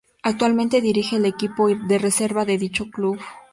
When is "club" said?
2.89-3.19